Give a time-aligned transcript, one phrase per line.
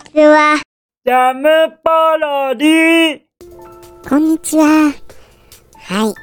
[0.00, 0.60] ちは。
[1.04, 1.48] ジャム
[1.82, 3.20] パロディ
[4.08, 4.92] こんにちは。
[5.76, 6.14] はい、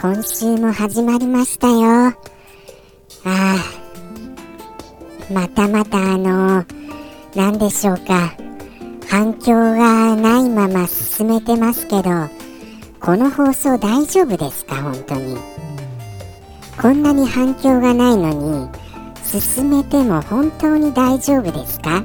[0.00, 2.08] 今週も始まりましたよ。
[2.08, 2.14] あ
[3.24, 3.56] あ、
[5.32, 6.64] またまたあの、
[7.34, 8.32] なんでしょうか。
[9.08, 12.10] 反響がないまま進めてますけど、
[13.00, 14.82] この放送大丈夫ですか？
[14.82, 15.36] 本当に。
[16.80, 18.68] こんなに反響がないのに、
[19.24, 22.04] 進めても本当に大丈夫ですか？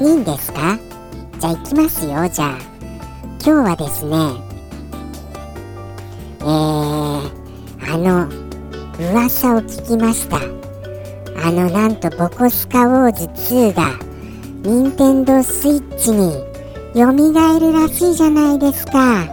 [0.00, 0.78] いいんですか？
[1.38, 2.58] じゃあ行きますよ、じゃあ。
[3.44, 4.16] 今日はですね、
[6.40, 7.30] えー、
[7.92, 8.28] あの、
[9.12, 10.38] 噂を聞きました。
[11.46, 13.90] あの、なんと、ボコスカウォーズ2が、
[14.62, 16.32] 任天堂スイッチに、
[16.94, 19.26] 蘇るらしいじゃないですか。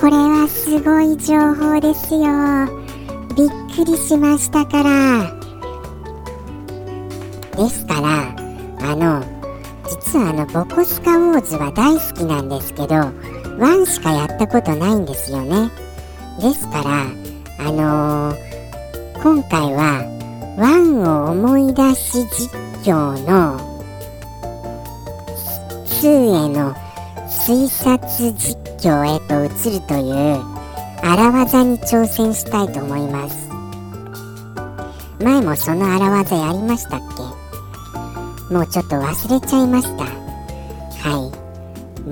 [0.00, 2.66] これはすごい情報ですよ。
[3.36, 5.34] びっくりしましたから。
[7.56, 8.33] ですから、
[10.54, 12.94] ボコスカウォーズは大好きなんですけど、
[13.58, 15.68] 1しかやったことないんですよね。
[16.40, 17.06] ですから、
[17.58, 18.54] あのー
[19.20, 20.04] 今回は
[20.56, 23.58] 1を思い出し実況の
[25.86, 26.72] 2への
[27.26, 30.40] 推察実況へと移るという
[31.02, 33.48] 荒技に挑戦したいと思います。
[35.18, 37.00] 前もその荒技やりましたっ
[38.48, 38.54] け？
[38.54, 40.13] もうちょっと忘れちゃいました。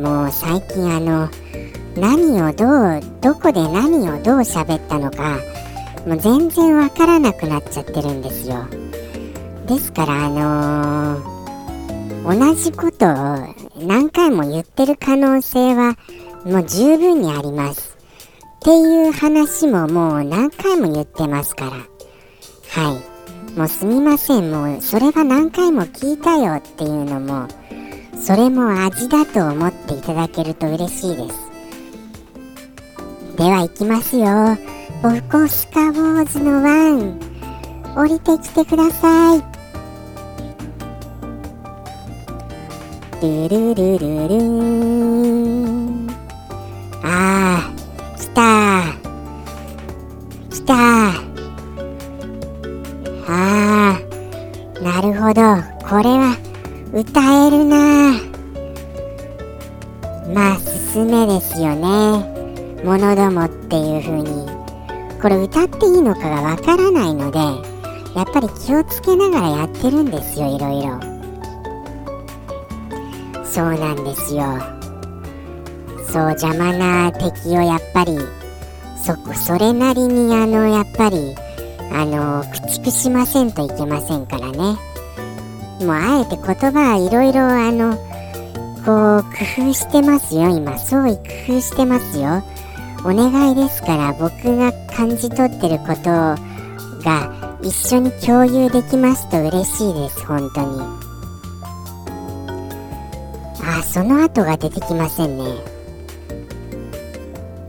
[0.03, 1.29] もう最近あの、
[1.97, 5.39] 何をどう、どこで何をどう喋ったのか、
[6.07, 8.67] もう全然わからなくなっちゃってるんですよ。
[9.67, 11.43] ですからあのー
[12.25, 15.97] 同じことを何回も言ってる可能性は
[16.45, 17.99] もう十分にあります。
[18.57, 21.73] っていう話ももう何回も言ってますから。
[22.85, 23.59] はい。
[23.59, 24.53] もうすみません。
[24.53, 27.49] もうそれは何回も聞いたよっていうのも、
[28.21, 31.53] それも味だと思っていただけると嬉しいです。
[33.37, 34.57] では行きますよ。
[35.03, 37.19] ボコスカウォーズのワン。
[37.97, 39.43] 降りてきてください。
[43.21, 44.43] ルルルルルー
[46.07, 46.11] ン。
[47.03, 49.03] あー、来たー。
[50.51, 50.77] 来たー。
[53.29, 55.41] あー、なるほど。
[55.89, 56.37] これは
[56.95, 58.13] 歌えるな。
[60.35, 60.59] まあ、
[60.93, 62.85] 進めですよね。
[62.85, 64.47] ものどもっていう風に。
[65.23, 67.39] これ歌っていいのかがわからないので、
[68.15, 71.01] やっぱり気をつけながらやってるんですよ、いろいろ。
[73.43, 74.43] そうなんですよ。
[76.13, 78.19] そう、邪魔な敵をやっぱり、
[79.03, 81.35] そこ、それなりにあの、やっぱり、
[81.91, 84.92] あの、駆逐しませんといけませんからね。
[85.83, 87.97] もう、あえて言葉はいろいろ、あの、
[88.85, 90.79] こう、工夫してますよ、今。
[90.79, 91.23] 創意工
[91.57, 92.43] 夫してますよ。
[93.05, 96.11] お願いですから、僕が感じ取ってること
[97.05, 100.81] が一緒に共有できますと嬉しいです、本当に。
[103.65, 105.45] あ、その後が出てきませんね。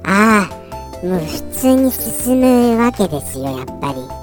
[0.04, 4.23] ああ、もう普通に進むわけですよ、やっぱり。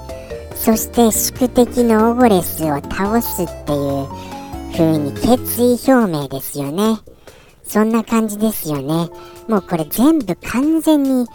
[0.63, 4.07] そして宿敵のオゴレスを倒すっていう
[4.71, 6.99] 風に決意表明ですよね。
[7.63, 9.09] そんな感じですよね。
[9.47, 11.25] もうこれ全部完全に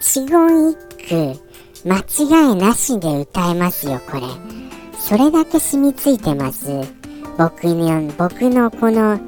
[0.00, 0.76] 一言一
[1.08, 1.40] 句
[1.84, 4.22] 間違いなしで歌えますよ、これ。
[4.96, 6.68] それだけ染みついてます。
[7.36, 9.18] 僕の、僕のこの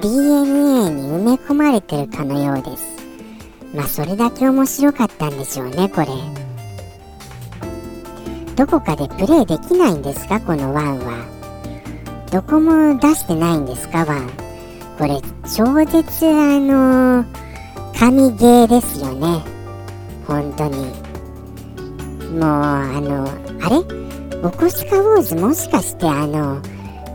[0.00, 2.86] DNA に埋め込まれてるかのようです。
[3.74, 6.41] まあそれだけ面白かったんでしょうね、これ。
[8.56, 11.24] どこかでプレイできないんですか、この1は。
[12.30, 14.28] どこも出してないんですか、1。
[14.98, 17.24] これ、超絶あの
[17.98, 19.42] 神ゲーですよね。
[20.26, 20.76] 本当に。
[22.38, 23.28] もう、あの、
[23.62, 23.80] あれ？
[24.42, 26.60] ボコスカウォーズもしかしてあの、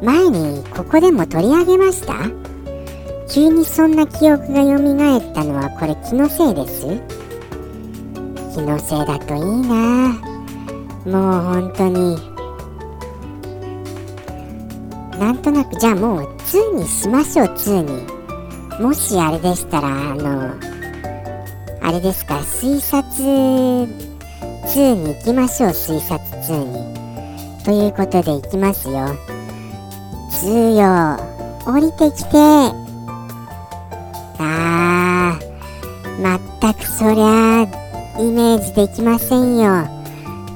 [0.02, 2.14] 前にここでも取り上げました？
[3.30, 6.86] 急にそんな記憶が蘇ったのはこれ気のせいです？
[8.54, 10.27] 気のせいだといいな
[11.08, 12.18] もう本当に
[15.18, 18.18] なんとなくじゃあもう2にしましょう2に。
[18.82, 20.54] もしあれでしたらあの
[21.82, 23.88] あれですか推察2
[24.96, 27.64] に行きましょう推察2に。
[27.64, 29.16] ということで行きますよ。
[30.44, 31.18] 2よ
[31.66, 32.38] 降りてきて。
[34.40, 37.64] あーまったくそりゃ
[38.20, 39.97] イメージできませんよ。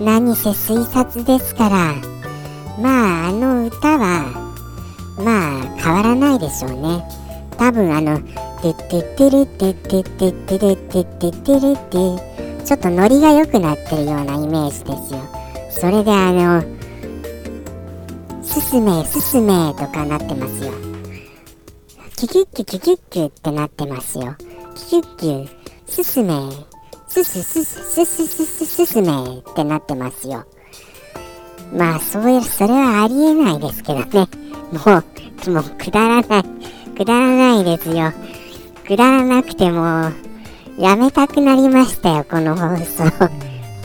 [0.04, 1.96] 何せ推察ですから。
[2.80, 4.52] まああの歌は
[5.18, 7.04] まあ変わらないでしょうね。
[7.58, 8.20] 多分あの
[8.62, 12.32] 「てってってるってててててててる」って
[12.66, 15.20] ちょっとノリが良くなってるようなイメージですよ
[15.70, 16.64] それであの
[18.42, 20.72] 「すすめすすめ」とかなってますよ
[22.16, 24.36] キュキュッキュキュキュッキュってなってますよ
[24.76, 25.50] キュキュッキュ
[25.88, 26.34] すすめ
[27.12, 30.46] すすすすすすすすすめってなってますよ
[31.74, 34.28] まあそういうそれはありえないですけどね
[34.72, 35.00] も
[35.48, 36.44] うもうくだらない
[36.98, 38.14] くだらないですよ
[38.88, 40.12] くだらなくても
[40.78, 43.04] やめたくなりましたよこの放送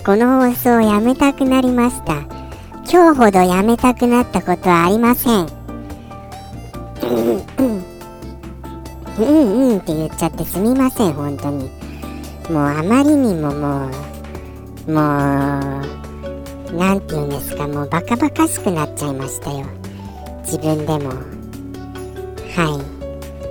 [0.05, 2.15] この放送やめたくなりました
[2.89, 5.49] 今日ほどやめたくなったことはありません
[9.19, 11.69] うんうんって言っちゃってすみません本当に
[12.51, 14.97] もうあまりにももうもう
[16.77, 19.67] なんて言うんですかもうバカバカしくなっちゃいましたよ。
[20.45, 21.11] 自分でも。
[22.55, 22.81] は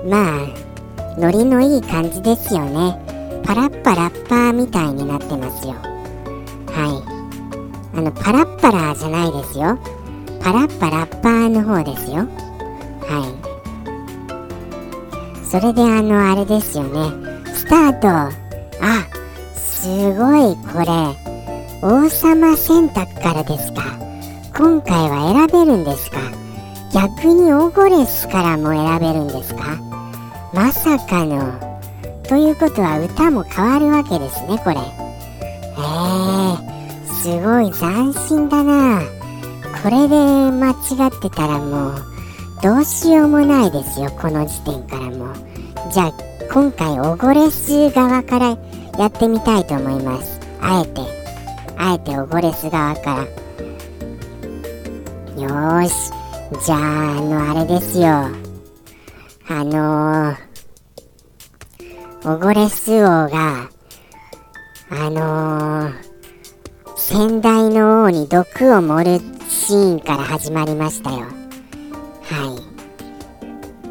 [0.05, 0.07] い。
[0.07, 2.97] まあノリのいい感じですよね。
[3.43, 5.73] パラッパラッパーみたいになってますよ。
[6.67, 7.03] は
[7.93, 7.97] い。
[7.97, 9.77] あのパラッパラーじゃないですよ。
[10.41, 12.27] パラッパラッパーの方ですよ。
[13.07, 13.29] は
[15.43, 15.45] い。
[15.45, 17.43] それであのあれですよね。
[17.53, 18.44] スタート
[18.85, 19.07] あ
[19.55, 21.25] すごいこれ。
[21.81, 23.81] 王様選択からですか。
[24.55, 26.19] 今回は選べるんですか。
[26.93, 29.77] 逆にオゴレスからも選べるんですか。
[30.53, 31.53] まさかの。
[32.29, 34.77] ということは歌も変わるわけですねこれ。
[34.77, 36.57] えー、
[37.07, 39.01] すごい斬新だな。
[39.83, 40.73] これで間違
[41.09, 41.95] ってたらもう
[42.63, 45.31] どうしようもないですよこの時点からも
[45.91, 46.13] じゃあ
[46.51, 48.57] 今回オゴレス側から
[48.97, 50.39] やってみたいと思います。
[50.61, 51.01] あえて
[51.77, 53.23] あえてオゴレス側から。
[55.41, 56.11] よーし。
[56.63, 56.79] じゃあ
[57.17, 58.07] あのあれですよ。
[59.47, 63.69] あのー、オゴレス王が
[64.89, 65.93] あのー、
[66.95, 71.25] 先代の王に毒を盛るシーンから始まりましたよ。
[72.21, 72.59] は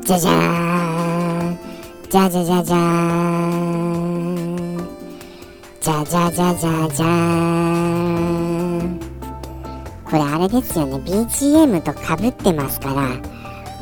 [0.00, 0.04] い。
[0.06, 1.58] じゃじゃーん。
[2.08, 3.73] じゃじゃじゃじゃーん。
[5.84, 7.08] じゃじゃじゃじゃじゃー
[8.84, 8.98] ん。
[10.02, 10.96] これあれですよね。
[10.96, 13.10] BGM とかぶってますから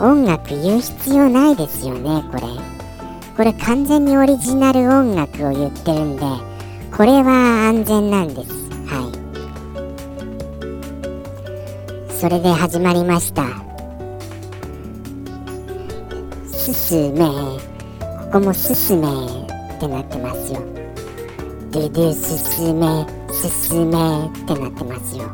[0.05, 2.43] 音楽言う必要ないですよねこれ。
[3.37, 6.23] これ完全にオリジナル音楽を言ってるんで
[6.91, 8.53] これは安全なんです。
[8.89, 9.09] は
[12.11, 12.13] い。
[12.13, 13.45] それで始まりました。
[16.49, 17.21] すすめ。
[17.21, 17.61] こ
[18.33, 20.61] こもすすめってなってますよ。
[21.73, 25.25] ドゥドゥすすめすすめってなってますよ。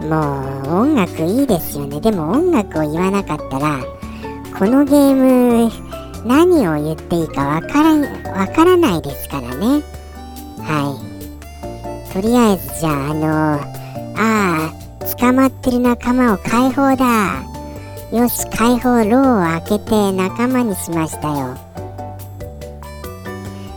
[0.00, 2.00] もう音楽いいですよね。
[2.00, 3.80] でも音楽を言わなかったら
[4.58, 5.70] このゲーム
[6.26, 7.94] 何を言っていいかわから
[8.32, 9.80] わからないですからね。
[10.58, 11.00] は
[12.10, 12.12] い。
[12.12, 13.60] とりあえずじゃああのあ
[14.16, 14.72] あ
[15.16, 17.44] 捕まってる仲間を解放だ。
[18.12, 21.56] よし解放ローを開けて仲間にしましたよ。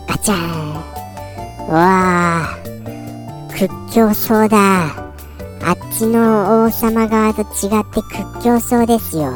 [0.07, 0.69] ガチャン。
[1.69, 2.57] わあ
[3.51, 4.88] 屈強そうだ。
[5.62, 7.48] あっちの王様側と違っ
[7.94, 9.33] て屈強そうですよ。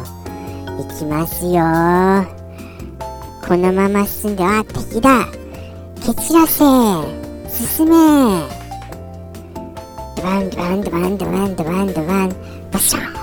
[0.65, 1.61] 行きますよ。
[3.45, 5.27] このまま進んであ敵だ。
[6.01, 6.63] 蹴散らせ。
[7.49, 7.93] 進め。
[10.15, 12.35] ドワンドワンドワンドワンドワンドワン。
[12.71, 13.13] バシャン。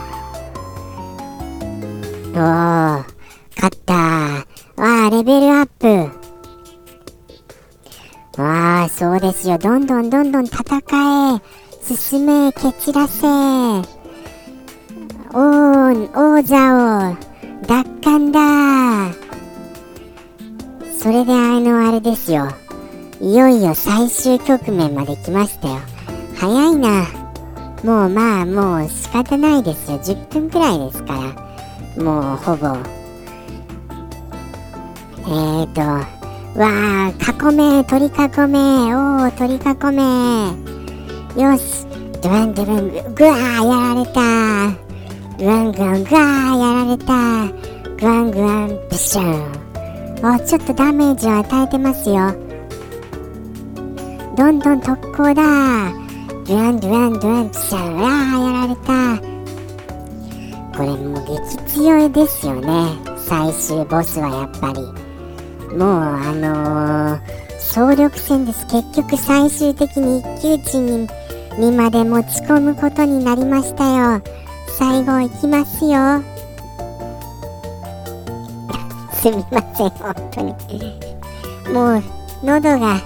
[2.32, 3.04] おー
[3.56, 3.94] 勝った。
[3.94, 6.19] わあレベルアップ。
[9.00, 9.56] そうですよ。
[9.56, 10.60] どんどんどんどん戦
[11.34, 11.40] え。
[11.82, 13.26] 進め蹴散らせ。
[15.32, 15.40] 王
[16.12, 17.16] 王座を
[17.66, 19.10] 奪還だ。
[20.98, 22.48] それであのあれですよ。
[23.22, 25.78] いよいよ最終局面まで来ましたよ。
[26.36, 27.06] 早いな。
[27.82, 29.98] もうまあもう仕方ないですよ。
[29.98, 31.14] 10分くらいですか
[31.96, 32.04] ら。
[32.04, 32.76] もうほぼ。
[35.26, 35.66] えー
[36.12, 36.19] と
[36.56, 36.68] わ
[37.06, 38.10] あ囲め取り囲
[38.48, 39.60] めおお取り囲
[39.92, 40.00] め
[41.42, 41.86] よし
[42.22, 44.20] ドワンドワングワーやられた。
[45.38, 47.14] グワングワングワーやられた。
[47.96, 49.60] グワングワンブシュン
[50.34, 52.34] おちょっとダメージを与えてますよ。
[54.36, 55.42] どんどん特攻だ。
[56.46, 58.02] ドワンドワンドワンブシュンう。
[58.02, 59.16] わーやられた。
[60.76, 62.98] これもう激強いですよね。
[63.16, 64.99] 最終ボスはやっぱり。
[65.76, 67.20] もうあのー、
[67.58, 71.08] 総力戦です結局最終的に一騎打ちに
[71.58, 74.22] にまで持ち込むことになりましたよ
[74.78, 76.22] 最後いきますよ
[79.12, 80.54] すみません、本当に。
[81.74, 82.02] もう、
[82.42, 83.00] 喉が、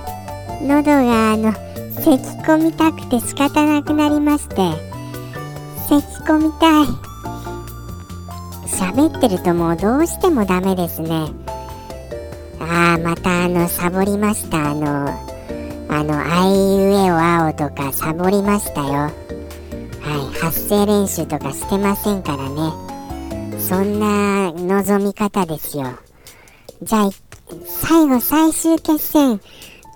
[0.63, 1.53] 喉があの、
[2.01, 4.55] 咳き込みたくて仕方なくなりまして、
[5.89, 6.87] 咳き込みたい。
[8.67, 11.44] 喋ってるともうどうしてもダメですね。
[12.61, 14.71] ああ、またあの、サボりました。
[14.71, 15.09] あの、
[15.89, 18.93] あの、あいうえおあおとかサボりましたよ。
[18.93, 19.11] は
[20.33, 22.73] い、発声練習とかしてませんからね。
[23.59, 25.85] そんな望み方ですよ。
[26.83, 27.11] じゃあ、
[27.67, 29.41] 最後最終決戦。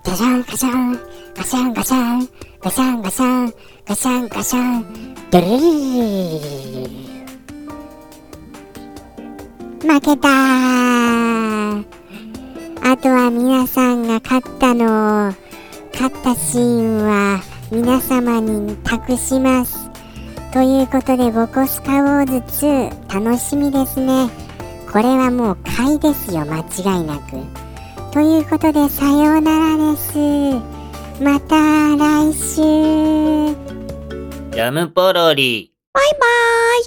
[0.03, 0.99] ガシャンガシャン、
[1.35, 2.29] ガシャンガシャン、
[2.61, 3.53] ガシャンガシャン、
[3.85, 7.09] ガシャンガシャン、ドルルルルルルル
[9.81, 11.98] 負けたー
[12.83, 15.33] あとは皆さんが勝ったのを
[15.93, 19.89] 勝ったシーンは皆様に託します。
[20.51, 24.29] ということでボコスカウォーズ2楽しみですね。
[24.91, 27.31] これはもう買いですよ間違いなく。
[28.11, 30.17] ということでさようならです。
[31.21, 31.55] また
[31.95, 32.55] 来週。
[34.51, 35.71] ジャムポロリ。
[35.93, 36.83] バイバーイ